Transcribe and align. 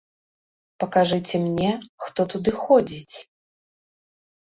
Пакажыце 0.83 1.35
мне, 1.45 1.71
хто 2.07 2.21
туды 2.35 2.51
ходзіць. 2.65 3.15